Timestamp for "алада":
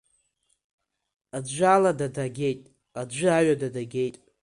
1.75-2.07